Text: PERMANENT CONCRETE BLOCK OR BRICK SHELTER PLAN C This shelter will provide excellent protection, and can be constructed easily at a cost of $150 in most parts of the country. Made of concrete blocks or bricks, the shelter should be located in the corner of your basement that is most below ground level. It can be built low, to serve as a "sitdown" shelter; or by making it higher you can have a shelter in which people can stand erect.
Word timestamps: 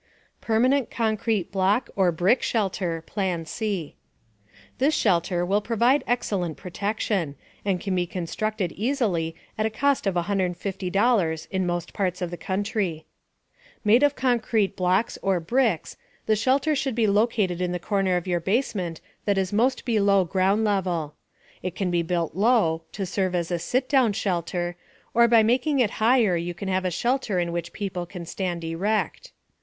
PERMANENT 0.41 0.89
CONCRETE 0.89 1.51
BLOCK 1.51 1.87
OR 1.95 2.11
BRICK 2.11 2.41
SHELTER 2.41 3.03
PLAN 3.05 3.45
C 3.45 3.95
This 4.79 4.95
shelter 4.95 5.45
will 5.45 5.61
provide 5.61 6.03
excellent 6.07 6.57
protection, 6.57 7.35
and 7.63 7.79
can 7.79 7.93
be 7.93 8.07
constructed 8.07 8.71
easily 8.71 9.35
at 9.59 9.67
a 9.67 9.69
cost 9.69 10.07
of 10.07 10.15
$150 10.15 11.47
in 11.51 11.67
most 11.67 11.93
parts 11.93 12.19
of 12.19 12.31
the 12.31 12.35
country. 12.37 13.05
Made 13.83 14.01
of 14.01 14.15
concrete 14.15 14.75
blocks 14.75 15.19
or 15.21 15.39
bricks, 15.39 15.97
the 16.25 16.35
shelter 16.35 16.75
should 16.75 16.95
be 16.95 17.05
located 17.05 17.61
in 17.61 17.71
the 17.71 17.77
corner 17.77 18.17
of 18.17 18.25
your 18.25 18.39
basement 18.39 19.01
that 19.25 19.37
is 19.37 19.53
most 19.53 19.85
below 19.85 20.25
ground 20.25 20.63
level. 20.63 21.13
It 21.61 21.75
can 21.75 21.91
be 21.91 22.01
built 22.01 22.35
low, 22.35 22.81
to 22.93 23.05
serve 23.05 23.35
as 23.35 23.51
a 23.51 23.59
"sitdown" 23.59 24.15
shelter; 24.15 24.77
or 25.13 25.27
by 25.27 25.43
making 25.43 25.77
it 25.79 25.91
higher 26.01 26.35
you 26.35 26.55
can 26.55 26.69
have 26.69 26.85
a 26.85 26.89
shelter 26.89 27.37
in 27.39 27.51
which 27.51 27.71
people 27.71 28.07
can 28.07 28.25
stand 28.25 28.63
erect. 28.63 29.31